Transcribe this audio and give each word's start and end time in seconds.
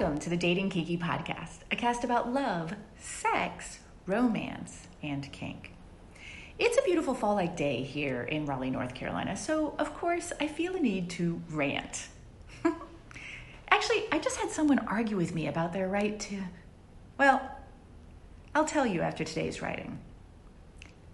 Welcome 0.00 0.18
to 0.20 0.30
the 0.30 0.36
Dating 0.38 0.70
Kinky 0.70 0.96
podcast, 0.96 1.58
a 1.70 1.76
cast 1.76 2.04
about 2.04 2.32
love, 2.32 2.74
sex, 2.98 3.80
romance, 4.06 4.88
and 5.02 5.30
kink. 5.30 5.74
It's 6.58 6.78
a 6.78 6.82
beautiful 6.82 7.12
fall 7.12 7.34
like 7.34 7.54
day 7.54 7.82
here 7.82 8.22
in 8.22 8.46
Raleigh, 8.46 8.70
North 8.70 8.94
Carolina, 8.94 9.36
so 9.36 9.74
of 9.78 9.94
course 9.94 10.32
I 10.40 10.48
feel 10.48 10.74
a 10.74 10.80
need 10.80 11.10
to 11.10 11.42
rant. 11.50 12.08
Actually, 13.70 14.04
I 14.10 14.18
just 14.20 14.38
had 14.38 14.50
someone 14.50 14.78
argue 14.78 15.18
with 15.18 15.34
me 15.34 15.48
about 15.48 15.74
their 15.74 15.86
right 15.86 16.18
to. 16.18 16.44
Well, 17.18 17.58
I'll 18.54 18.64
tell 18.64 18.86
you 18.86 19.02
after 19.02 19.22
today's 19.22 19.60
writing. 19.60 19.98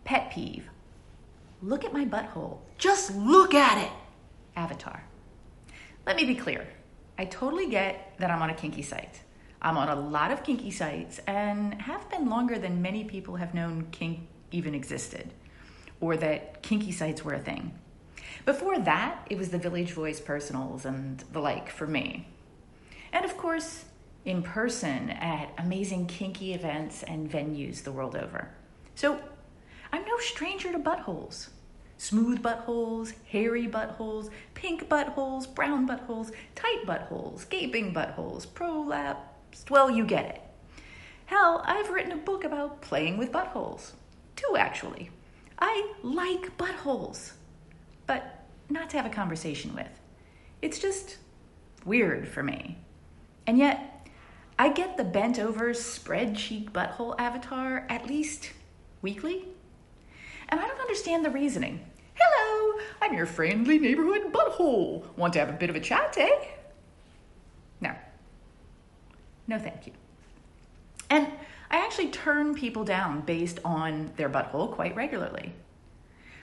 Pet 0.05 0.31
peeve. 0.31 0.71
Look 1.61 1.85
at 1.85 1.93
my 1.93 2.05
butthole. 2.05 2.59
Just 2.79 3.17
look 3.17 3.53
at 3.53 3.85
it! 3.85 3.91
Avatar. 4.55 5.03
Let 6.07 6.15
me 6.15 6.25
be 6.25 6.37
clear. 6.37 6.69
I 7.19 7.25
totally 7.25 7.69
get 7.69 8.15
that 8.19 8.31
I'm 8.31 8.43
on 8.43 8.51
a 8.51 8.55
kinky 8.55 8.83
site. 8.83 9.23
I'm 9.63 9.79
on 9.79 9.89
a 9.89 9.97
lot 9.97 10.31
of 10.31 10.43
kinky 10.45 10.71
sites 10.71 11.19
and 11.27 11.81
have 11.81 12.09
been 12.11 12.29
longer 12.29 12.59
than 12.59 12.83
many 12.83 13.05
people 13.05 13.37
have 13.37 13.55
known 13.55 13.89
kink 13.91 14.21
even 14.53 14.75
existed 14.75 15.33
or 16.01 16.17
that 16.17 16.63
kinky 16.63 16.93
sites 16.93 17.25
were 17.25 17.35
a 17.35 17.39
thing. 17.39 17.73
Before 18.45 18.79
that, 18.79 19.27
it 19.31 19.39
was 19.39 19.49
the 19.49 19.59
Village 19.59 19.93
Voice 19.93 20.21
personals 20.21 20.85
and 20.85 21.25
the 21.33 21.41
like 21.41 21.71
for 21.71 21.87
me. 21.87 22.29
And 23.13 23.25
of 23.25 23.37
course, 23.37 23.87
in 24.25 24.43
person 24.43 25.11
at 25.11 25.53
amazing 25.59 26.07
kinky 26.07 26.53
events 26.53 27.03
and 27.03 27.31
venues 27.31 27.83
the 27.83 27.93
world 27.93 28.15
over. 28.15 28.51
So 28.95 29.19
I'm 29.93 30.05
no 30.05 30.19
stranger 30.19 30.71
to 30.73 30.79
buttholes. 30.79 31.49
Smooth 31.99 32.43
buttholes, 32.43 33.15
hairy 33.27 33.67
buttholes, 33.67 34.31
pink 34.55 34.89
buttholes, 34.89 35.53
brown 35.53 35.89
buttholes, 35.89 36.31
tight 36.55 36.85
buttholes, 36.87 37.49
gaping 37.49 37.95
buttholes, 37.95 38.47
prolapsed. 38.47 39.71
Well, 39.71 39.91
you 39.91 40.05
get 40.05 40.27
it. 40.27 40.43
Hell, 41.27 41.63
I've 41.67 41.91
written 41.91 42.13
a 42.13 42.17
book 42.17 42.45
about 42.45 42.83
playing 42.83 43.17
with 43.17 43.33
buttholes. 43.33 43.93
Two, 44.37 44.57
actually. 44.57 45.11
I 45.59 45.95
like 46.03 46.57
buttholes, 46.59 47.33
but 48.07 48.45
not 48.69 48.91
to 48.91 48.97
have 48.99 49.07
a 49.07 49.11
conversation 49.11 49.75
with. 49.75 49.89
It's 50.61 50.79
just 50.79 51.17
weird 51.85 52.29
for 52.29 52.43
me. 52.43 52.79
And 53.47 53.59
yet, 53.59 54.09
I 54.59 54.71
get 54.71 54.97
the 54.97 55.05
bent 55.05 55.39
over, 55.39 55.73
spread 55.73 56.37
cheek 56.37 56.73
butthole 56.73 57.15
avatar 57.19 57.87
at 57.89 58.07
least 58.07 58.53
weekly. 59.03 59.49
And 60.49 60.61
I 60.61 60.67
don't 60.67 60.81
understand 60.81 61.25
the 61.25 61.31
reasoning. 61.31 61.81
Hello, 62.15 62.81
I'm 63.03 63.15
your 63.15 63.27
friendly 63.27 63.79
neighborhood 63.79 64.33
butthole. 64.33 65.05
Want 65.17 65.33
to 65.35 65.39
have 65.41 65.51
a 65.51 65.53
bit 65.53 65.71
of 65.71 65.77
a 65.77 65.81
chat, 65.81 66.17
eh? 66.19 66.47
No. 67.81 67.95
No, 69.47 69.59
thank 69.59 69.87
you. 69.87 69.93
And 71.11 71.29
I 71.71 71.79
actually 71.79 72.09
turn 72.09 72.55
people 72.55 72.85
down 72.85 73.21
based 73.23 73.59
on 73.65 74.13
their 74.17 74.29
butthole 74.29 74.73
quite 74.73 74.95
regularly. 74.97 75.53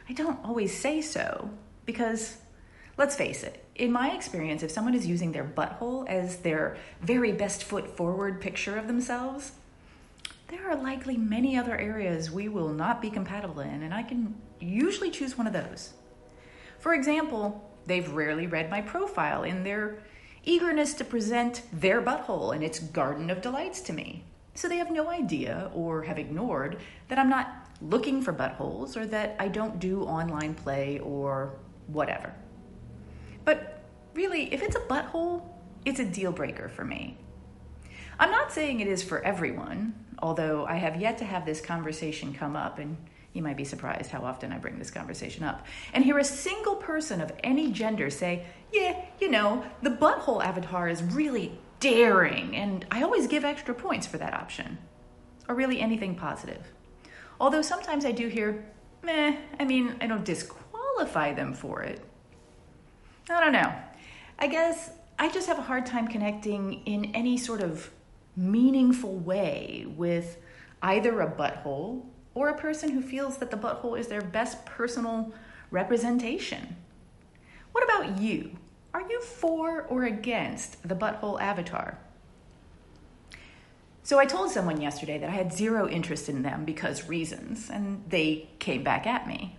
I 0.10 0.14
don't 0.14 0.44
always 0.44 0.78
say 0.78 1.02
so 1.02 1.50
because, 1.86 2.38
let's 2.98 3.16
face 3.16 3.44
it, 3.44 3.64
in 3.76 3.92
my 3.92 4.14
experience, 4.14 4.64
if 4.64 4.72
someone 4.72 4.94
is 4.94 5.08
using 5.08 5.32
their 5.32 5.46
butthole 5.46 6.08
as 6.08 6.38
their 6.38 6.78
very 7.02 7.32
best 7.32 7.64
foot 7.64 7.96
forward 7.96 8.42
picture 8.42 8.78
of 8.78 8.88
themselves, 8.88 9.54
there 10.48 10.70
are 10.70 10.76
likely 10.76 11.18
many 11.18 11.58
other 11.58 11.78
areas 11.78 12.32
we 12.32 12.48
will 12.48 12.70
not 12.70 13.02
be 13.02 13.10
compatible 13.10 13.62
in, 13.62 13.84
and 13.84 13.94
I 13.94 14.04
can 14.04 14.36
usually 14.60 15.12
choose 15.12 15.38
one 15.38 15.48
of 15.48 15.54
those. 15.54 15.94
For 16.80 16.94
example, 16.94 17.70
they've 17.86 18.12
rarely 18.12 18.48
read 18.48 18.70
my 18.70 18.82
profile 18.82 19.44
in 19.44 19.64
their 19.64 20.00
eagerness 20.44 20.94
to 20.96 21.06
present 21.06 21.64
their 21.72 22.02
butthole 22.02 22.54
and 22.54 22.64
its 22.64 22.80
garden 22.80 23.30
of 23.30 23.42
delights 23.42 23.82
to 23.82 23.94
me. 23.94 24.24
So 24.56 24.68
they 24.68 24.78
have 24.78 24.92
no 24.92 25.10
idea 25.10 25.72
or 25.74 26.04
have 26.04 26.20
ignored 26.20 26.80
that 27.08 27.18
I'm 27.18 27.30
not 27.30 27.68
looking 27.82 28.22
for 28.22 28.34
buttholes 28.34 28.96
or 28.96 29.06
that 29.08 29.36
I 29.40 29.48
don't 29.48 29.80
do 29.80 30.04
online 30.04 30.54
play 30.54 31.00
or 31.00 31.56
whatever. 31.88 32.34
But 33.46 33.82
really, 34.14 34.54
if 34.54 34.62
it's 34.62 34.76
a 34.76 34.82
butthole, 34.82 35.44
it's 35.86 36.00
a 36.00 36.06
deal 36.06 36.32
breaker 36.32 36.70
for 36.70 36.86
me. 36.86 37.18
I'm 38.20 38.32
not 38.32 38.54
saying 38.54 38.80
it 38.80 38.88
is 38.88 39.02
for 39.02 39.24
everyone, 39.24 40.03
although 40.24 40.66
I 40.66 40.76
have 40.76 41.00
yet 41.00 41.18
to 41.18 41.26
have 41.26 41.46
this 41.46 41.60
conversation 41.60 42.34
come 42.34 42.56
up, 42.56 42.80
and 42.80 42.96
you 43.34 43.44
might 43.44 43.58
be 43.58 43.66
surprised 43.66 44.10
how 44.10 44.22
often 44.22 44.54
I 44.54 44.58
bring 44.58 44.80
this 44.80 44.90
conversation 44.90 45.44
up, 45.44 45.68
and 45.94 46.04
hear 46.04 46.18
a 46.18 46.24
single 46.24 46.78
person 46.78 47.20
of 47.20 47.34
any 47.44 47.72
gender 47.72 48.10
say, 48.10 48.46
Yeah, 48.72 49.04
you 49.20 49.30
know, 49.30 49.66
the 49.82 49.90
butthole 49.90 50.44
avatar 50.44 50.88
is 50.88 51.04
really 51.04 51.60
daring, 51.82 52.56
and 52.56 52.86
I 52.90 53.04
always 53.04 53.28
give 53.28 53.44
extra 53.44 53.76
points 53.76 54.08
for 54.08 54.18
that 54.18 54.34
option. 54.34 54.78
Or 55.50 55.56
really 55.56 55.82
anything 55.82 56.16
positive. 56.16 56.72
Although 57.38 57.62
sometimes 57.62 58.06
I 58.06 58.14
do 58.14 58.30
hear, 58.30 58.64
Meh, 59.04 59.36
I 59.60 59.66
mean, 59.66 59.98
I 60.00 60.08
don't 60.08 60.24
disqualify 60.24 61.34
them 61.34 61.52
for 61.52 61.84
it. 61.84 62.00
I 63.30 63.42
don't 63.42 63.52
know. 63.52 63.74
I 64.40 64.48
guess 64.48 64.92
I 65.20 65.30
just 65.30 65.48
have 65.48 65.60
a 65.60 65.64
hard 65.64 65.86
time 65.86 66.08
connecting 66.08 66.82
in 66.86 67.14
any 67.14 67.36
sort 67.36 67.62
of 67.62 67.92
meaningful 68.36 69.16
way 69.16 69.86
with 69.96 70.38
either 70.82 71.22
a 71.22 71.32
butthole 71.32 72.04
or 72.36 72.50
a 72.50 72.58
person 72.58 72.90
who 72.90 73.02
feels 73.02 73.38
that 73.38 73.52
the 73.52 73.58
butthole 73.58 73.98
is 73.98 74.08
their 74.08 74.22
best 74.22 74.66
personal 74.66 75.34
representation. 75.72 76.76
What 77.72 77.84
about 77.84 78.20
you? 78.20 78.52
Are 78.94 79.02
you 79.02 79.22
for 79.22 79.84
or 79.84 80.04
against 80.04 80.88
the 80.88 80.96
butthole 80.96 81.42
avatar? 81.42 81.98
So 84.04 84.20
I 84.20 84.26
told 84.26 84.52
someone 84.52 84.82
yesterday 84.82 85.18
that 85.18 85.30
I 85.30 85.34
had 85.34 85.54
zero 85.54 85.88
interest 85.88 86.28
in 86.28 86.44
them 86.44 86.66
because 86.66 87.08
reasons, 87.08 87.70
and 87.70 88.04
they 88.10 88.50
came 88.60 88.84
back 88.84 89.08
at 89.08 89.28
me. 89.28 89.58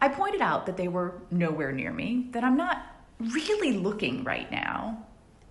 I 0.00 0.08
pointed 0.08 0.40
out 0.40 0.66
that 0.66 0.76
they 0.76 0.88
were 0.88 1.22
nowhere 1.30 1.72
near 1.72 1.92
me, 1.92 2.26
that 2.32 2.42
I'm 2.42 2.56
not 2.56 2.84
really 3.20 3.72
looking 3.72 4.24
right 4.24 4.50
now, 4.50 5.06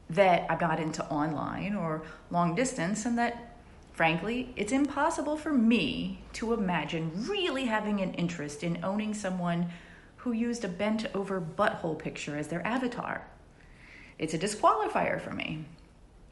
that 0.09 0.45
I'm 0.50 0.59
not 0.59 0.79
into 0.79 1.06
online 1.06 1.75
or 1.75 2.03
long 2.31 2.56
distance, 2.56 3.06
and 3.06 3.18
that 3.18 3.56
frankly, 3.94 4.53
it's 4.56 4.72
impossible 4.72 5.38
for 5.38 5.51
me 5.51 6.19
to 6.34 6.53
imagine 6.53 7.12
really 7.28 7.66
having 7.66 8.00
an 8.00 8.13
interest 8.13 8.63
in 8.63 8.79
owning 8.84 9.13
someone 9.13 9.69
who 10.17 10.31
used 10.31 10.63
a 10.63 10.67
bent 10.67 11.07
over 11.16 11.41
butthole 11.41 11.97
picture 11.97 12.38
as 12.38 12.47
their 12.47 12.66
avatar. 12.66 13.25
It's 14.19 14.34
a 14.34 14.38
disqualifier 14.38 15.19
for 15.19 15.31
me. 15.31 15.66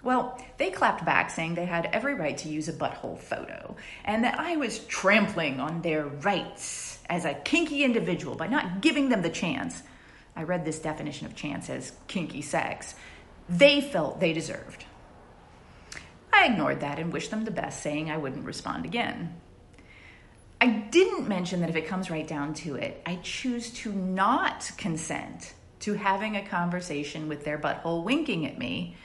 Well, 0.03 0.39
they 0.57 0.69
clapped 0.69 1.03
back, 1.03 1.31
saying 1.31 1.55
they 1.55 1.65
had 1.65 1.87
every 1.87 2.13
right 2.13 2.37
to 2.37 2.49
use 2.49 2.69
a 2.69 2.73
butthole 2.73 3.17
photo, 3.17 3.75
and 4.03 4.23
that 4.23 4.39
I 4.39 4.55
was 4.55 4.79
trampling 4.85 5.59
on 5.59 5.81
their 5.81 6.05
rights 6.05 6.99
as 7.09 7.25
a 7.25 7.33
kinky 7.33 7.83
individual 7.83 8.35
by 8.35 8.45
not 8.45 8.81
giving 8.81 9.09
them 9.09 9.23
the 9.23 9.29
chance. 9.29 9.81
I 10.35 10.43
read 10.43 10.65
this 10.65 10.77
definition 10.77 11.25
of 11.25 11.35
chance 11.35 11.69
as 11.71 11.93
kinky 12.07 12.43
sex 12.43 12.93
they 13.49 13.81
felt 13.81 14.19
they 14.19 14.33
deserved. 14.33 14.85
I 16.33 16.47
ignored 16.47 16.81
that 16.81 16.99
and 16.99 17.13
wished 17.13 17.31
them 17.31 17.45
the 17.45 17.51
best, 17.51 17.81
saying 17.81 18.11
I 18.11 18.17
wouldn't 18.17 18.45
respond 18.45 18.85
again. 18.85 19.35
I 20.59 20.67
didn't 20.67 21.27
mention 21.27 21.61
that 21.61 21.69
if 21.69 21.75
it 21.75 21.87
comes 21.87 22.09
right 22.09 22.27
down 22.27 22.53
to 22.55 22.75
it, 22.75 23.01
I 23.05 23.19
choose 23.21 23.71
to 23.81 23.91
not 23.91 24.71
consent 24.77 25.53
to 25.81 25.93
having 25.93 26.35
a 26.35 26.45
conversation 26.45 27.27
with 27.27 27.43
their 27.45 27.57
butthole 27.57 28.03
winking 28.03 28.45
at 28.45 28.57
me. 28.57 28.95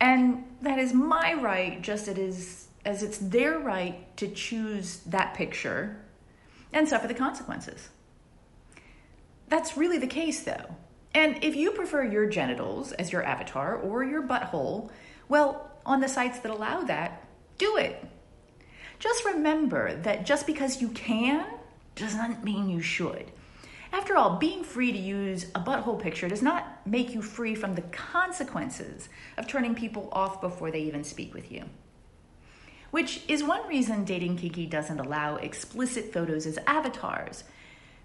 And 0.00 0.44
that 0.62 0.78
is 0.78 0.94
my 0.94 1.34
right, 1.34 1.82
just 1.82 2.08
it 2.08 2.18
is 2.18 2.68
as 2.84 3.02
it's 3.02 3.18
their 3.18 3.58
right 3.58 4.16
to 4.16 4.28
choose 4.28 4.98
that 5.06 5.34
picture 5.34 6.00
and 6.72 6.88
suffer 6.88 7.08
the 7.08 7.14
consequences. 7.14 7.88
That's 9.48 9.76
really 9.76 9.98
the 9.98 10.06
case, 10.06 10.44
though. 10.44 10.76
And 11.14 11.42
if 11.42 11.56
you 11.56 11.72
prefer 11.72 12.04
your 12.04 12.26
genitals 12.26 12.92
as 12.92 13.12
your 13.12 13.24
avatar 13.24 13.76
or 13.76 14.04
your 14.04 14.22
butthole, 14.22 14.90
well, 15.28 15.70
on 15.84 16.00
the 16.00 16.08
sites 16.08 16.38
that 16.40 16.52
allow 16.52 16.82
that, 16.82 17.24
do 17.58 17.76
it. 17.76 18.04
Just 18.98 19.24
remember 19.24 19.96
that 20.02 20.26
just 20.26 20.46
because 20.46 20.80
you 20.80 20.88
can 20.90 21.46
doesn't 21.96 22.44
mean 22.44 22.68
you 22.68 22.80
should. 22.80 23.30
After 23.92 24.16
all, 24.16 24.36
being 24.36 24.62
free 24.62 24.92
to 24.92 24.98
use 24.98 25.46
a 25.54 25.60
butthole 25.60 26.00
picture 26.00 26.28
does 26.28 26.42
not 26.42 26.86
make 26.86 27.12
you 27.12 27.22
free 27.22 27.54
from 27.54 27.74
the 27.74 27.82
consequences 27.82 29.08
of 29.36 29.48
turning 29.48 29.74
people 29.74 30.08
off 30.12 30.40
before 30.40 30.70
they 30.70 30.80
even 30.82 31.02
speak 31.02 31.34
with 31.34 31.50
you. 31.50 31.64
Which 32.92 33.22
is 33.26 33.42
one 33.42 33.66
reason 33.68 34.04
Dating 34.04 34.36
Kinky 34.36 34.66
doesn't 34.66 35.00
allow 35.00 35.36
explicit 35.36 36.12
photos 36.12 36.46
as 36.46 36.58
avatars 36.66 37.44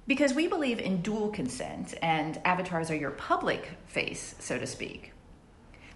because 0.07 0.33
we 0.33 0.47
believe 0.47 0.79
in 0.79 1.01
dual 1.01 1.29
consent, 1.29 1.95
and 2.01 2.39
avatars 2.45 2.91
are 2.91 2.95
your 2.95 3.11
public 3.11 3.69
face, 3.87 4.35
so 4.39 4.57
to 4.57 4.67
speak. 4.67 5.11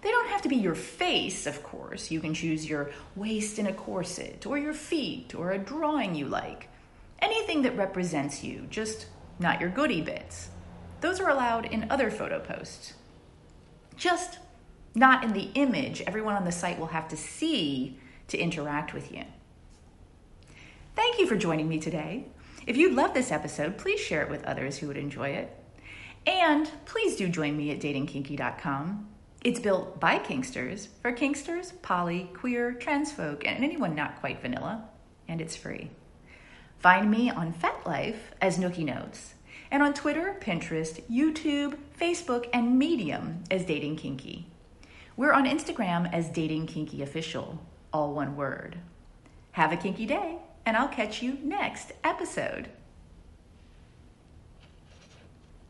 They 0.02 0.10
don't 0.10 0.30
have 0.30 0.42
to 0.42 0.48
be 0.48 0.56
your 0.56 0.74
face, 0.74 1.46
of 1.46 1.62
course. 1.62 2.10
You 2.10 2.20
can 2.20 2.34
choose 2.34 2.68
your 2.68 2.90
waist 3.14 3.58
in 3.58 3.66
a 3.66 3.72
corset, 3.72 4.46
or 4.46 4.58
your 4.58 4.72
feet, 4.72 5.34
or 5.34 5.52
a 5.52 5.58
drawing 5.58 6.14
you 6.14 6.26
like. 6.26 6.68
Anything 7.20 7.62
that 7.62 7.76
represents 7.76 8.42
you, 8.42 8.66
just 8.70 9.06
not 9.38 9.60
your 9.60 9.70
goody 9.70 10.00
bits. 10.00 10.48
Those 11.00 11.20
are 11.20 11.28
allowed 11.28 11.66
in 11.66 11.90
other 11.90 12.10
photo 12.10 12.40
posts. 12.40 12.94
Just 13.96 14.38
not 14.94 15.22
in 15.22 15.34
the 15.34 15.50
image. 15.54 16.00
Everyone 16.02 16.34
on 16.34 16.44
the 16.44 16.52
site 16.52 16.78
will 16.78 16.88
have 16.88 17.08
to 17.08 17.16
see 17.16 17.98
to 18.28 18.38
interact 18.38 18.94
with 18.94 19.12
you. 19.12 19.24
Thank 20.96 21.18
you 21.18 21.26
for 21.26 21.36
joining 21.36 21.68
me 21.68 21.78
today. 21.78 22.26
If 22.66 22.76
you 22.76 22.90
love 22.90 23.14
this 23.14 23.32
episode, 23.32 23.78
please 23.78 24.00
share 24.00 24.22
it 24.22 24.30
with 24.30 24.44
others 24.44 24.78
who 24.78 24.88
would 24.88 24.96
enjoy 24.96 25.30
it. 25.30 25.56
And 26.26 26.70
please 26.84 27.16
do 27.16 27.28
join 27.28 27.56
me 27.56 27.70
at 27.70 27.80
datingkinky.com. 27.80 29.08
It's 29.42 29.58
built 29.60 29.98
by 29.98 30.18
Kinksters 30.18 30.88
for 31.00 31.12
Kinksters, 31.12 31.72
poly, 31.80 32.30
queer, 32.34 32.72
trans 32.72 33.10
folk, 33.10 33.46
and 33.46 33.64
anyone 33.64 33.94
not 33.94 34.20
quite 34.20 34.42
vanilla, 34.42 34.84
and 35.26 35.40
it's 35.40 35.56
free. 35.56 35.90
Find 36.78 37.10
me 37.10 37.30
on 37.30 37.54
FetLife 37.54 38.18
as 38.40 38.58
Nookie 38.58 38.84
Notes, 38.84 39.34
and 39.70 39.82
on 39.82 39.94
Twitter, 39.94 40.36
Pinterest, 40.40 41.00
YouTube, 41.10 41.78
Facebook, 41.98 42.48
and 42.52 42.78
Medium 42.78 43.44
as 43.50 43.64
Dating 43.64 43.96
Kinky. 43.96 44.46
We're 45.16 45.32
on 45.32 45.46
Instagram 45.46 46.12
as 46.12 46.28
Dating 46.28 46.66
Kinky 46.66 47.02
Official, 47.02 47.60
all 47.92 48.12
one 48.12 48.36
word. 48.36 48.76
Have 49.52 49.72
a 49.72 49.76
kinky 49.76 50.06
day, 50.06 50.36
and 50.66 50.76
I'll 50.76 50.88
catch 50.88 51.22
you 51.22 51.38
next 51.42 51.92
episode. 52.04 52.68